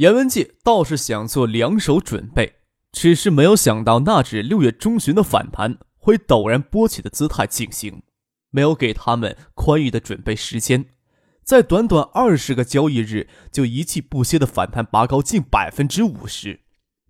[0.00, 2.54] 严文介倒是想做两手准备，
[2.90, 8.02] 只是没有想到那指六月中旬的反弹会陡然波起的姿态进行，
[8.48, 10.86] 没有给他们宽裕的准备时间，
[11.44, 16.60] 在短短二十个交易日就一气不歇的反弹拔高近百分之五十，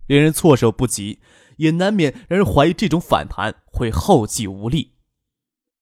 [0.07, 1.21] 令人措手不及，
[1.55, 4.95] 也难免让人怀疑这种反弹会后继无力。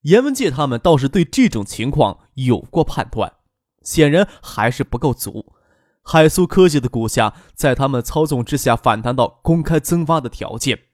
[0.03, 3.33] 严文介他们倒是对这种情况有过判断，
[3.81, 5.55] 显然还是不够足。
[6.01, 10.85] 海苏科技的股价在他们操纵之下反弹到公开增发的条件，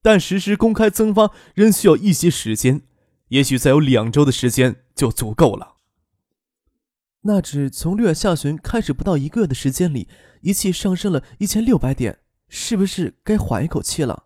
[0.00, 2.82] 但实施公开增发仍需要一些时间，
[3.28, 5.76] 也许再有两周的时间就足够了。
[7.22, 10.08] 那指从六月下旬开始不到一个月的时间里，
[10.42, 14.24] 一气上升了一千六百点，是不是该缓一口气了？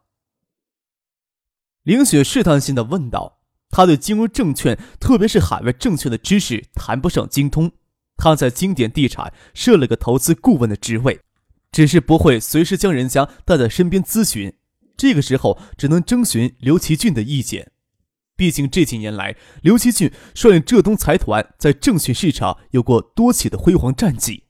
[1.82, 3.34] 凌雪试探性的问道。
[3.68, 7.72] 他对金融证券，特别是海外证券的知识谈不上精通。
[8.16, 11.20] 他在经典地产设了个投资顾问的职位，
[11.70, 14.52] 只是不会随时将人家带在身边咨询。
[14.96, 17.72] 这个时候只能征询刘奇俊的意见。
[18.34, 24.44] 毕竟这几年来，刘奇俊率领浙东财团在证券市场有过多起的辉煌战绩。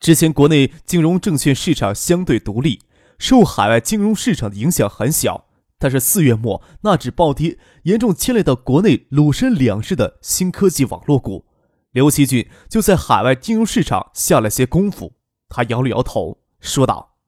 [0.00, 2.80] 之前国内金融证券市场相对独立，
[3.18, 5.46] 受海外金融市场的影响很小。
[5.78, 11.44] 但是四月末纳指暴跌，严重牵累到国内鲁深两市的新科技网络股。
[11.92, 17.18] 刘奇俊就在海外金融市场下了些功夫，他摇了摇头，说道：“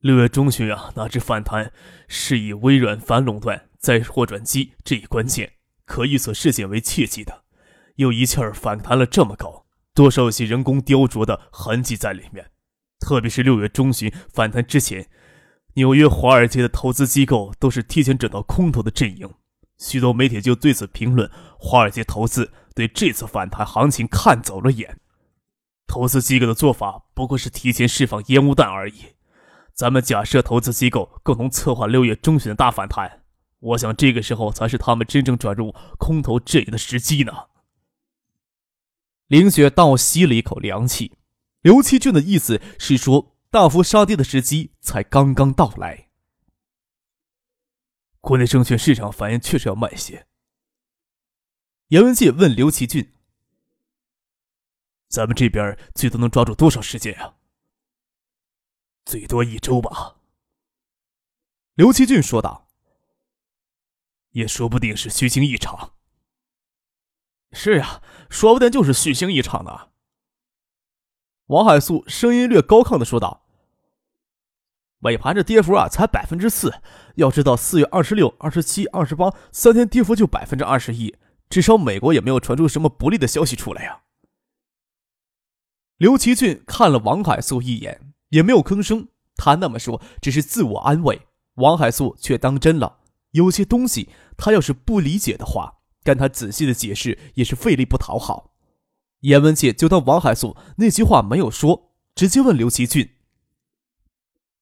[0.00, 1.72] 六月中旬啊，那只反弹
[2.08, 5.54] 是以微软反垄断再货转机这一关键
[5.84, 7.44] 可预测事件为契机的，
[7.94, 12.50] 又一气儿反弹了这么高，多少有些人工雕琢的痕迹在里面。
[12.98, 15.08] 特别是六月中旬反弹之前，
[15.74, 19.32] 纽约华尔街的投资机构都是提前转到空头的阵营。”
[19.78, 24.98] 许多媒体就对此评论：华尔街投资对这次反弹行情看走了眼，
[25.86, 29.14] 投资机构的做法不过是提前释放烟雾弹而已。
[29.72, 33.22] 咱们假设投资机构共同策划六月中旬的大反弹，
[33.60, 37.32] 我想这个时候才是他们真正转入空头阵营的时机呢。
[39.28, 41.12] 林雪倒吸了一口凉气，
[41.60, 46.07] 刘奇俊的意思是说，大幅杀跌的时机才刚刚到来。
[48.28, 50.28] 国内证券市场反应确实要慢些。
[51.86, 53.14] 严文介问刘奇俊
[55.08, 57.38] ：“咱们这边最多能抓住多少时间啊
[59.06, 60.16] ？”“最多一周吧。”
[61.72, 62.68] 刘奇俊说道。
[64.32, 65.94] “也说不定是虚惊一场。
[67.52, 69.88] ”“是呀，说不定就是虚惊一场呢。”
[71.48, 73.47] 王海素声音略高亢的说道。
[75.00, 76.72] 尾盘这跌幅啊，才百分之四。
[77.14, 81.14] 要知道，四月二十六、二十七、二十八三天跌幅就百分之二十一，
[81.48, 84.00] 至少美国也没有传出什么不利的消息出来呀。
[85.98, 89.08] 刘奇俊看了王海素一眼，也没有吭声。
[89.36, 91.22] 他那么说，只是自我安慰。
[91.54, 92.98] 王海素却当真了。
[93.32, 98.52] 有些东西，他要是不理解的话，跟他仔细的解释也是费力不讨好。
[99.20, 103.10] 严文杰就当王海素那句话没有说，直接问刘奇俊。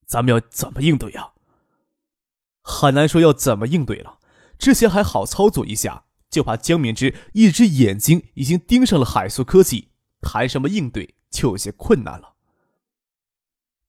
[0.06, 1.32] 咱们要怎么应对呀？
[2.62, 4.18] 很难说要怎么应对了。
[4.58, 9.90] 之前还好操作一下，就怕江敏之一只眼睛已经盯上了海素科技，
[10.20, 12.34] 谈什么应对就有些困难了。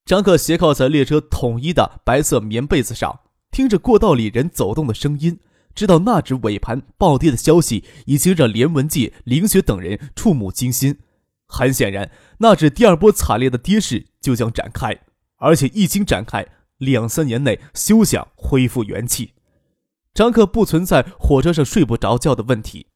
[0.06, 5.40] 张克斜靠在列车统一的白色棉被子上，听着过道里人走动的声音，
[5.76, 11.00] 知道那只尾盘暴跌的消息已经让连文介、林雪等人触目惊心。
[11.46, 14.98] 很显然，那只第二波惨烈的跌势就将展开。
[15.38, 16.46] 而且一经展开，
[16.78, 19.34] 两三年内休想恢复元气。
[20.14, 22.88] 张克不存在火车上睡不着觉的问题。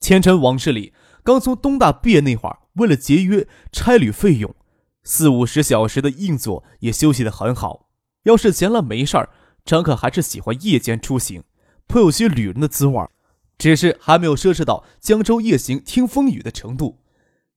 [0.00, 0.92] 前尘往事里，
[1.22, 4.54] 刚从东大毕业那会儿，为了节约差旅费用，
[5.02, 7.88] 四五十小时的硬座也休息得很好。
[8.24, 9.30] 要是闲了没事儿，
[9.64, 11.42] 张克还是喜欢夜间出行，
[11.86, 13.08] 颇有些旅人的滋味
[13.56, 17.00] 只是还没有奢侈到江州夜行听风雨的程度。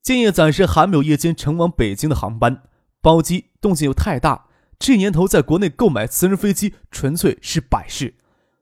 [0.02, 2.64] 建业暂时还没有夜间乘往北京的航班。
[3.08, 8.16] 包机动静又太大，这年头在国内购买私人飞机纯粹是摆事。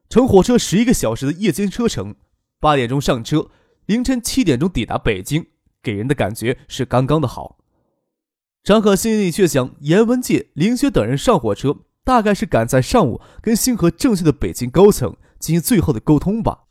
[0.07, 2.13] 乘火车十一个小时的夜间车程，
[2.59, 3.49] 八点钟上车，
[3.87, 5.47] 凌晨七点钟抵达北京，
[5.81, 7.57] 给人的感觉是刚刚的好。
[8.63, 16.64] 张可心里却想：严文介、林雪等人上火车，大概是赶在上午跟星河正确的北京高层进行最后的沟通吧。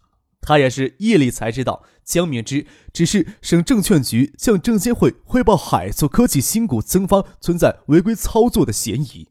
[0.44, 9.28] 他也是夜里才知道，江敏之只是省证券局向证监会汇报海塑科技新股增发存在违规操作的嫌疑。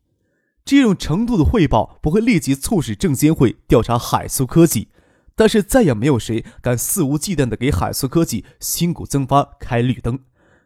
[0.66, 4.88] 这种程度的汇报不会立即促使证监会调查海塑科技，
[5.36, 10.20] 但是再也没有谁敢肆无忌惮地给海塑科技新股增发开绿灯。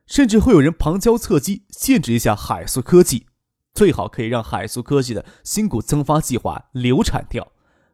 [0.06, 3.26] 甚至会有人旁敲侧击限制一下海塑科技，
[3.74, 7.52] 最好可以让海塑科技的新股增发计划流产掉，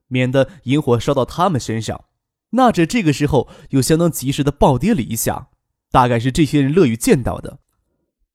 [0.07, 2.03] 免得引火烧到他们身上。
[2.53, 5.49] 纳指这个时候又相当及时的暴跌了一下，
[5.91, 7.59] 大概是这些人乐于见到的。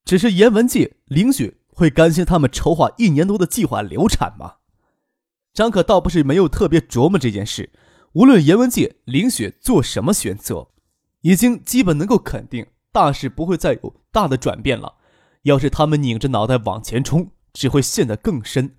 [0.04, 4.56] 只是严文界、林雪会甘心他们筹划一年多的计划流产吗？
[5.52, 7.72] 张可倒不是没有特别琢磨这件事，
[8.12, 10.68] 无论严文界、林雪做什么选择，
[11.22, 12.66] 已经基本能够肯定。
[12.90, 14.94] 大事不会再有大的转变了。
[15.42, 18.76] 要是他们拧着脑袋往前冲，只会陷得更深。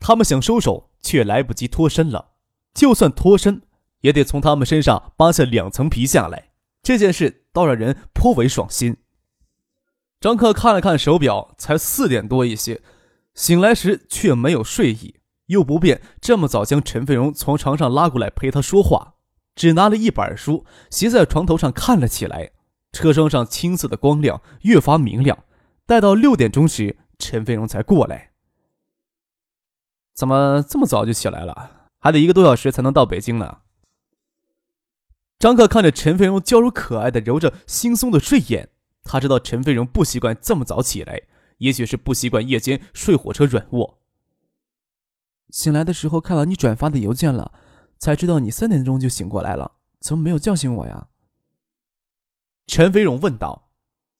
[0.00, 2.32] 他们想收手，却来不及脱身了。
[2.74, 3.62] 就算脱身，
[4.02, 6.50] 也得从他们身上扒下两层皮下来。
[6.82, 8.98] 这件事倒让人颇为爽心。
[10.20, 12.80] 张克看了看手表，才四点多一些。
[13.34, 15.16] 醒来时却没有睡意，
[15.46, 19.14] 又不便这么早将陈飞荣从床上拉过来陪他说话，
[19.54, 22.50] 只拿了一本书，斜在床头上看了起来。
[22.92, 25.44] 车窗上青色的光亮越发明亮，
[25.86, 28.32] 待到六点钟时，陈飞荣才过来。
[30.14, 31.88] 怎么这么早就起来了？
[31.98, 33.61] 还得一个多小时才能到北京呢。
[35.42, 38.68] 张克看着陈飞荣娇柔可爱的揉着惺忪的睡眼，
[39.02, 41.22] 他知道陈飞荣不习惯这么早起来，
[41.58, 43.98] 也许是不习惯夜间睡火车软卧。
[45.50, 47.50] 醒来的时候看到你转发的邮件了，
[47.98, 51.08] 才知道你三点钟就醒过来了，怎么没有叫醒我呀？
[52.68, 53.72] 陈飞荣问道：“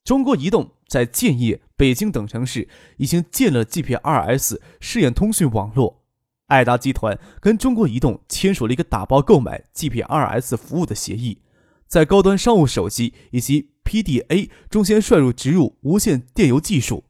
[0.02, 6.01] 中国移动在建业、北京等城市已经建了 GPRS 试验通讯网络。
[6.52, 11.40] 爱达集团跟中国移动签署了一个打包购买 GPRS 服务的协议，
[11.86, 17.04] 在高端商务手机以及 PDA 中先率入植入无线电邮技术。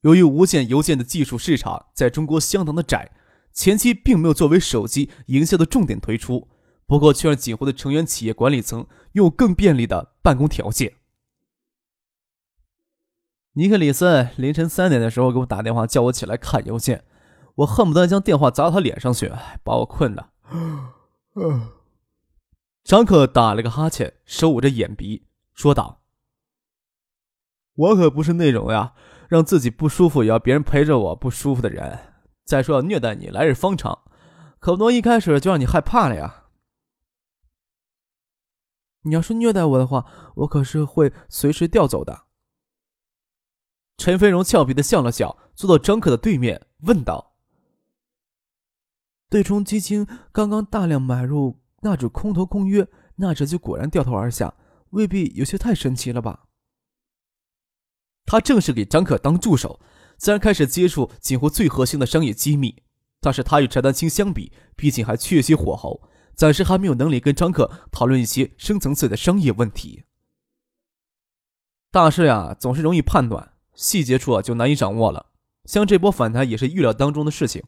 [0.00, 3.12] 由于无线邮件的技术市场在中国相当的窄，
[3.52, 6.48] 前期并没有作为手机营销的重点推出。”
[6.90, 10.94] 不过，却让锦湖的成员企业管理层拥有更便利的办公条件。
[13.52, 17.04] 尼克里森凌晨三点的时候给我打电话，叫我起来看邮件，
[17.60, 19.30] 我恨不得将电话砸他脸上去，
[19.62, 20.30] 把我困的。
[22.82, 26.00] 张克打了个哈欠，手捂着眼鼻，说道
[27.76, 28.94] ：“我可不是那种呀，
[29.28, 32.14] 让自己不舒服也要别人陪着我不舒服的人。
[32.44, 34.04] 再说要虐待你，来日方长，
[34.58, 36.46] 可不能一开始就让你害怕了呀。”
[39.04, 42.22] 你要是虐待我的话，我可是会随时调走的。
[43.98, 47.29] 陈飞荣俏皮的笑了笑，坐到张可的对面，问道
[49.30, 52.86] ：“对冲基金刚刚大量买入纳指空头空约，
[53.16, 54.52] 纳指就果然掉头而下，
[54.90, 56.48] 未必有些太神奇了吧？”
[58.26, 59.80] 他正是给张可当助手，
[60.18, 62.82] 自然开始接触几乎最核心的商业机密。
[63.22, 66.08] 但是他与翟丹青相比，毕竟还缺些火候。
[66.34, 70.04] 暂时还没有能力跟张可讨论一些深层次的商业问题。
[71.90, 75.26] 大事呀，总是容易判断，细节处啊就难以掌握了。
[75.66, 77.62] 像这波反弹也是预料当中的事情，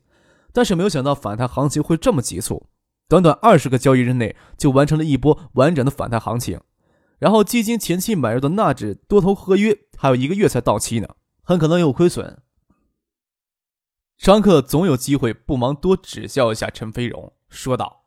[0.52, 2.68] 但是没有想到反弹行情会这么急促，
[3.08, 6.60] 短短二十个交易日内就完成了一波完整的反弹行情。
[7.18, 11.08] 然后基金前期买入的纳指多头合约还有一个月才到期呢，
[11.42, 12.42] 很可能有亏损。
[14.18, 18.04] 张克总有机会不忙多指教一下陈飞荣，说道。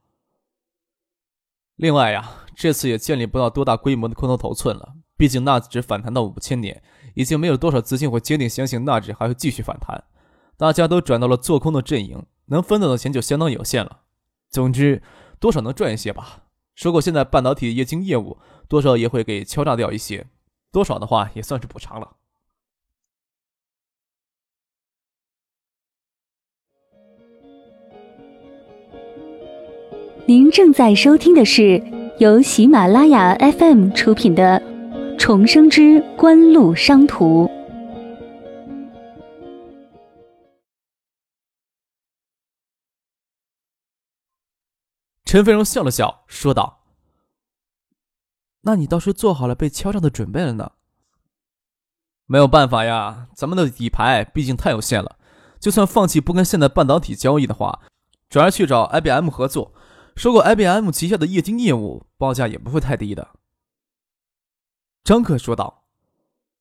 [1.75, 4.93] 另外呀，这次也建立不到多大规模的空头头寸了。
[5.17, 6.83] 毕竟纳指反弹到五千点，
[7.15, 10.03] 已经没有多少资金会坚定相信纳指还会继续反弹。
[10.57, 14.01] 大家都转到了做空的阵营，能分到的钱就相当有限了。
[14.49, 15.01] 总之，
[15.39, 16.43] 多少能赚一些吧。
[16.75, 18.37] 收购现在半导体液晶业务
[18.67, 20.27] 多少也会给敲诈掉一些，
[20.71, 22.17] 多少的话也算是补偿了。
[30.27, 31.81] 您正在收听的是
[32.17, 34.59] 由喜马拉雅 FM 出品的
[35.17, 37.45] 《重生之官路商途》。
[45.35, 46.85] 陈飞荣笑了笑，说道
[48.63, 50.71] ：“那你倒是做好了被敲诈的准备了呢？”
[52.25, 55.17] 没有办法呀，咱们的底牌毕竟太有限了。
[55.59, 57.81] 就算放弃不跟现代半导体交易的话，
[58.29, 59.73] 转而去找 IBM 合作。
[60.15, 63.31] 收购 IBM 旗下的液晶业务，报价也不会太低的。
[65.03, 65.83] 张克说道：“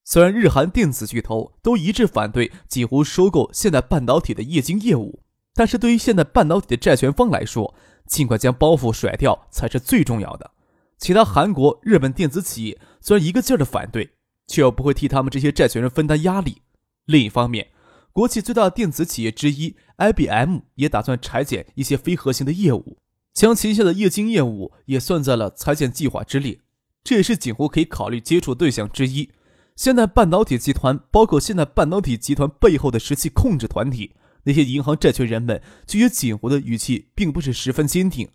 [0.02, 5.22] 虽然日韩电子巨头都一致反对几乎收购现代半导体的液晶业务，
[5.54, 7.72] 但是对于现代半导体的债权方来说，
[8.08, 10.50] 尽快将包袱甩掉才是最重要的。
[10.98, 14.10] 其他韩国、日本电子企业虽然一个劲儿的反对，
[14.46, 16.62] 却又不会替他们这些债权人分担压力。
[17.06, 17.68] 另一方面，
[18.12, 22.98] 国际最大的电子企业之一 IBM 也打算裁减一些非核心的业务，
[23.32, 26.60] 将旗下的液晶业务也算在了裁减计划之列。
[27.02, 29.30] 这也是景湖可以考虑接触对象之一。
[29.76, 38.30] 现代半导体集团包括现代半导体集团背后的实际控制团体，那些银行债权人们对于锦湖的语气并不是十分坚定。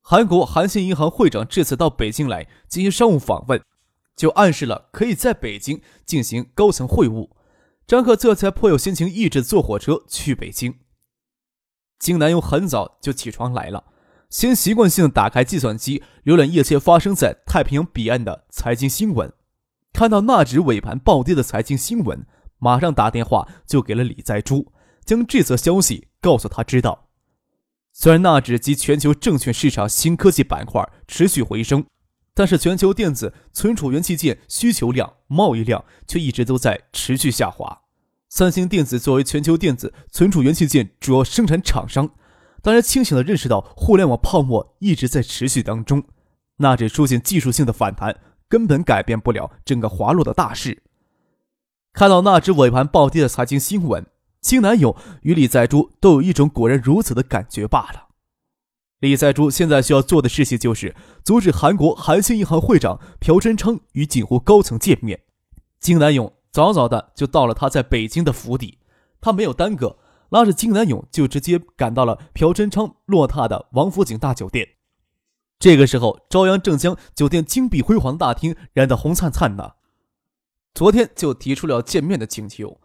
[0.00, 3.62] 韩国韩信银行会长这次到北京来进行商务访问，
[4.16, 7.30] 就暗示了可以在北京进行高层会晤。
[7.86, 10.74] 张克这才颇有心情，一直坐火车去北京。
[11.98, 13.84] 金南勇很早就起床来了，
[14.28, 19.32] 先习惯性打开计算机，浏览一切发生在太平洋彼岸的财经新闻。
[19.92, 22.26] 看到纳指尾盘暴跌的财经新闻，
[22.58, 24.66] 马上打电话就给了李在洙，
[25.04, 27.08] 将这则消息告诉他知道。
[27.92, 31.84] 虽然纳指及全球证券市场新科技板块持续回升。
[32.34, 37.82] 但是，全球电子存储元器件需求量、贸易量却一直都在持续下滑。
[38.30, 42.08] 三星电子作为全球电子存储元器件主要生产厂商，
[42.62, 46.04] 当然清醒地认识到互联网泡沫一直在持续当中，
[46.56, 48.18] 纳指出现技术性的反弹，
[48.48, 50.82] 根本改变不了整个滑落的大势。
[51.92, 54.06] 看到纳指尾盘暴跌的财经新闻，
[54.42, 58.08] 金南勇与李在洙都有一种果然如此的感觉罢了。
[58.98, 60.94] 李在洙现在需要做的事情就是
[61.24, 65.22] 阻止韩国韩信银行会长朴真昌与锦湖高层见面。
[65.80, 68.78] 金南勇早早的就到了他在北京的府邸，
[69.20, 69.96] 他没有耽搁，
[70.28, 74.68] 拉着金南勇就直接赶到了朴真昌落榻的王府井大酒店。
[75.58, 79.76] 这个时候，朝阳正将酒店金碧辉煌大厅燃得红灿灿的。
[80.74, 82.80] 昨天就提出了见面的请求，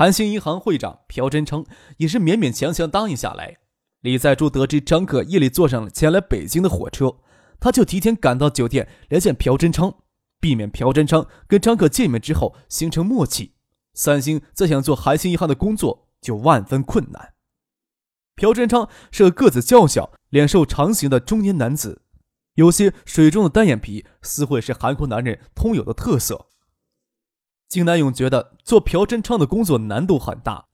[0.00, 1.62] 韩星银行会长朴真昌
[1.98, 3.58] 也是勉勉强强答应下来。
[4.00, 7.16] 李在洙得知张克夜里坐上了前来北京的火车，
[7.60, 9.94] 他就提前赶到酒店连线朴真昌，
[10.40, 13.56] 避免朴真昌跟张克见面之后形成默契。
[13.92, 17.34] 三星再想做韩星银行的工作就万分困难。
[18.36, 22.00] 朴真昌是个个子较小、脸瘦长形的中年男子，
[22.54, 26.46] 有些水中的单眼皮似乎也是韩国男人通有的特色。
[27.70, 30.66] 金南勇觉得做朴真昌的工作难度很大。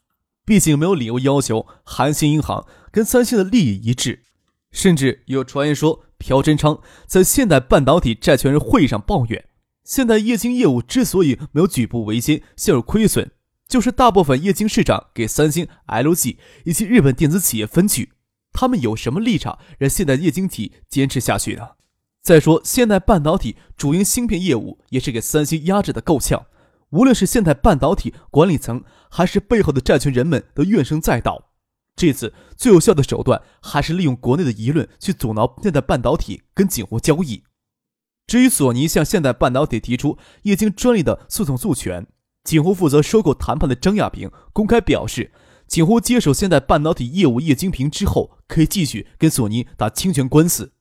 [0.46, 4.22] 毕竟没有理由要求韩信银行跟三星的利益一致，
[4.70, 9.44] 甚至有传言说朴真昌在现代半导体债权人会议上抱怨，
[9.84, 13.30] 现代液晶业务之所以没有举步维艰、陷入亏损，
[13.68, 18.12] 就是大部分液晶市场给三星、LG 以及日本电子企业分去，
[18.54, 21.72] 他们有什么立场让现代液晶体坚持下去呢？
[22.22, 26.46] 再说，现代半导体主营芯片业务也是给三星压制的够呛。
[26.90, 31.50] 无论是现代半导体管理层，还是背后的债权人们，都怨声载道。
[31.96, 37.42] 这次最有效的手段，还是利用国内的舆论去阻挠现代半导体跟景湖交易。
[38.26, 42.06] 至于索尼向现代半导体提出液晶专利的诉讼诉权，
[42.44, 45.32] 景湖负责收购谈判的张亚平公开表示，
[45.66, 50.72] 景湖接手现代半导体业务液晶屏之后，可以继续跟索尼打侵权官司。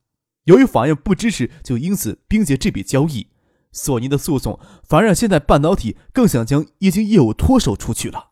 [0.44, 3.28] 由于法院不支持，就因此冰结这笔交易。
[3.76, 8.32] 索尼的诉讼反而让现代半导体更想将液晶业务脱手出去了。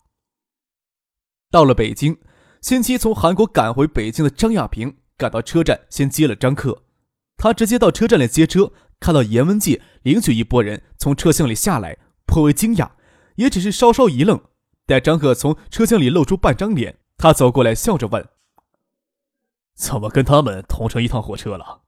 [1.51, 2.17] 到了北京，
[2.61, 6.83] 先期从韩国赶回北京的张亚平赶到车站，先接了张克。
[7.35, 8.71] 他直接到车站里接车，
[9.01, 12.91] 看到严文介领取一拨人从车厢里下来，颇为惊讶，
[13.35, 14.41] 也只是稍稍一愣。
[14.85, 18.29] 待张克从车厢里露出半张脸，他走过来笑着问
[19.75, 21.81] ：“怎么跟他们同乘一趟火车了？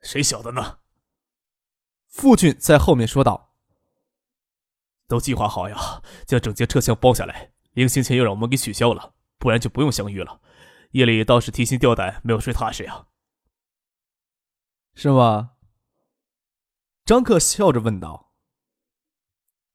[0.00, 0.78] 谁晓得呢？”
[2.14, 3.50] 傅俊在后面说道
[5.08, 7.50] ：“都计划好呀，将整节车厢包下来。
[7.72, 10.40] 临行前又让我们给取消了，不然就不用相遇了。
[10.92, 13.06] 夜里倒是提心吊胆，没有睡踏实呀。”
[14.94, 15.50] 是吗？
[17.04, 18.30] 张克笑着问道：“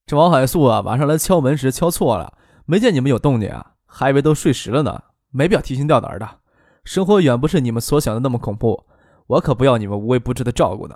[0.07, 5.03] 这王海素啊，晚上来敲门时敲错了，没见你们有动静啊，还以为都睡实了呢。
[5.31, 6.39] 没必要提心吊胆的，
[6.85, 8.87] 生活远不是你们所想的那么恐怖。
[9.27, 10.95] 我可不要你们无微不至的照顾呢。”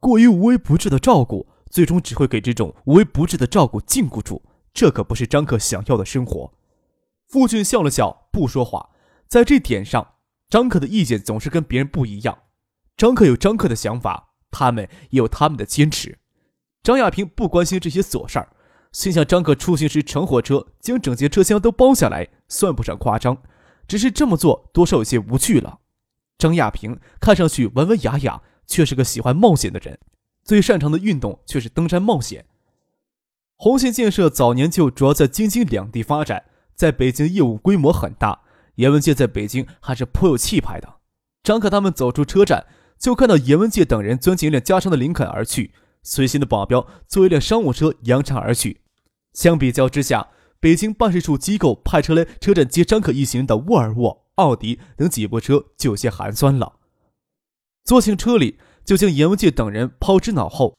[0.00, 4.42] 过于无微不至的照顾，最终只会给这种无微不至的照顾禁锢住。
[4.72, 6.54] 这可不是张克想要的生活。
[7.28, 8.90] 父亲笑了笑，不说话。
[9.28, 10.14] 在这点上，
[10.48, 12.38] 张克的意见总是跟别人不一样。
[12.96, 16.18] 张克有张克的想法，他们也有他们的坚持。
[16.82, 18.48] 张亚平不关心这些琐事儿，
[18.92, 23.42] 心想张克出行时乘火车将整节车厢都包下来，算不上夸张，
[23.86, 25.80] 只是这么做多少有些无趣了。
[26.38, 28.42] 张亚平看上去文文雅雅。
[28.70, 29.98] 却是个喜欢冒险的人，
[30.44, 32.46] 最擅长的运动却是登山冒险。
[33.56, 36.44] 红信建设早年就主要在京津两地发展，
[36.76, 38.42] 在北京业务规模很大。
[38.76, 41.00] 严文介在北京还是颇有气派的。
[41.42, 42.66] 张可他们走出车站，
[42.98, 48.80] 就看到严文介等人钻进一辆加长的林肯而去，随行的保镖坐一辆商务车扬长而去。
[49.34, 50.28] 相比较之下，
[50.60, 56.79] 北京办事处机构派车来车站接张可一行人的沃尔沃、奥迪等几部车就有些寒酸了。
[57.84, 60.76] 坐进车里，就将严文杰等人抛之脑后。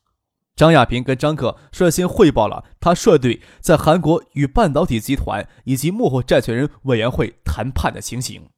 [0.56, 8.50] 张亚平跟张可率先汇报了他率队在韩国与半导体集团以及幕后债权人委员会谈判的情形。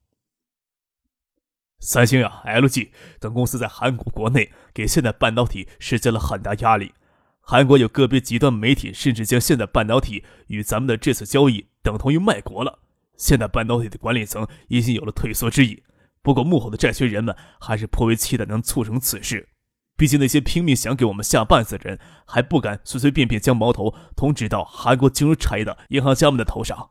[1.80, 6.94] 三星呀、LG 等公司在韩国国内给现代半导体施加了很大压力。
[7.40, 12.80] 韩国有个别极端媒体甚至将现代半导体与咱们的这次交易等同于卖国了。
[13.18, 15.84] 现代半导体的管理层已经有了退缩之意。
[16.24, 19.50] 不过幕后的债权人们还是颇为期待能促成此事。
[19.96, 26.90] 毕竟那些拼命想给我们下绊子的人，还不敢随随便便将矛头捅指到韩国金融产业的银行家们的头上。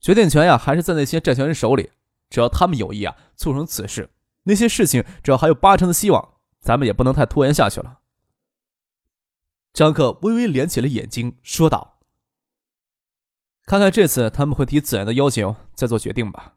[0.00, 1.90] 决定权呀，还是在那些债权人手里。
[2.30, 4.10] 只要他们有意啊，促成此事，
[4.44, 7.98] 那些事情只要还有八成的希望，咱们也不能太拖延下去了。
[9.72, 11.98] 张克微微敛起了眼睛，说道
[13.66, 16.54] ：“看看这次他们会提怎样的要求，再做决定吧。”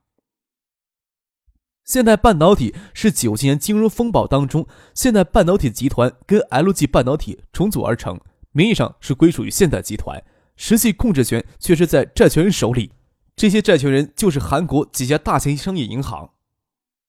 [1.83, 8.17] 现代半导体是九七年金融风暴当中，现代半导体集团跟 LG 半导体重组而成，
[8.53, 10.23] 名义上是归属于现代集团，
[10.55, 12.91] 实际控制权却是在债权人手里。
[13.35, 16.29] 这些债权人就是韩国几家大型商业银行。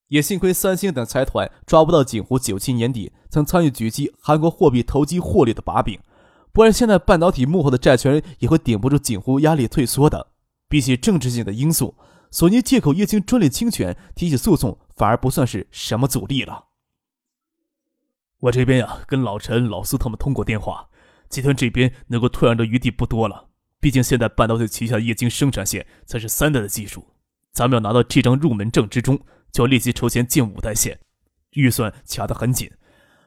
[0.09, 6.01] 也幸亏三星等财团抓不到景湖九七年底曾参与狙击韩国货币投机获利的把柄，
[6.53, 10.29] 不然现在半导体幕后的债权人也会顶不住景湖压力退缩的。
[10.69, 11.95] 比起政治性的因素。
[12.35, 16.65] 索尼借口液晶专利侵权提起诉讼，反而不算是什么阻力了。
[18.41, 20.89] 我这边呀，跟老陈、老苏他们通过电话，
[21.29, 23.51] 集团这边能够退让的余地不多了。
[23.79, 27.07] 毕竟现在半导体旗下液晶生产线才是三代的技术，
[27.53, 29.21] 咱们要拿到这张入门证之中，
[29.53, 30.99] 就要立即筹钱建五代线，
[31.51, 32.69] 预算卡得很紧。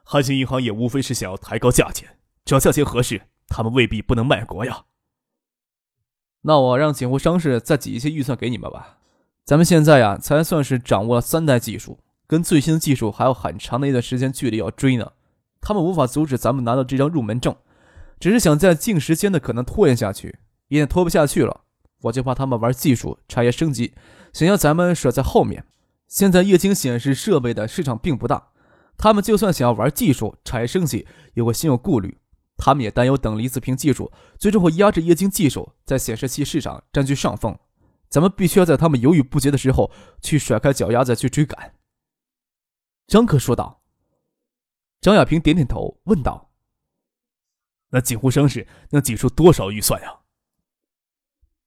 [0.03, 4.83] 韩信银行也无非是想要抬高价钱，只要价钱合适，他们未必不能卖国呀。
[6.41, 8.96] 那我让景湖商事再挤一些预算给你们吧。
[9.47, 15.13] 咱们现在呀，才算是掌握了三代技术，跟最新的技术还有很长的一段时间距离要追呢。
[15.61, 17.55] 他们无法阻止咱们拿到这张入门证，
[18.19, 21.61] 只是想在近时间的可能拖延下去，一旦拖不下去了，
[22.01, 23.93] 我就怕他们玩技术、产业升级，
[24.33, 25.63] 想要咱们甩在后面。
[26.09, 28.49] 现在液晶显示设备的市场并不大，
[28.97, 32.17] 他们就算想要玩技术、产业升级，也会心有顾虑。
[32.57, 37.57] 他们也担忧等离子屏技术最终会压制液晶技术在显示器市场占据上风。
[38.09, 39.91] 咱们必须要在他们犹豫不决的时候
[40.21, 41.73] 去甩开脚丫子去追赶。”
[43.07, 43.81] 张克说道。
[44.99, 46.49] 张亚平点点头，问道
[47.89, 50.21] ：“那锦湖商事能挤出多少预算呀？”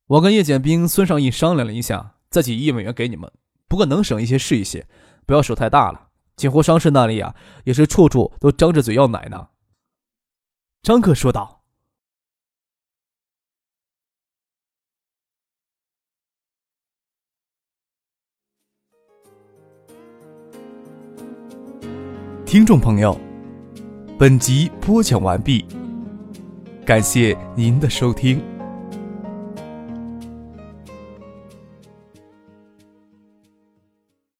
[0.06, 3.32] 我跟叶简兵、孙尚义商量了一下，再挤一亿美元给你们。
[3.68, 4.88] 不过能省一些是一些，
[5.24, 6.10] 不要手太大了。
[6.34, 9.50] 锦湖商事那里呀，也是处处都张着嘴要奶呢。”
[10.82, 11.59] 张克说道。
[22.50, 23.16] 听众朋友，
[24.18, 25.64] 本集播讲完毕，
[26.84, 28.42] 感谢您的收听。